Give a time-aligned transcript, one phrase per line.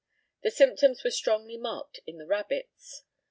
[0.41, 3.03] The symptoms were strongly marked in the rabbits.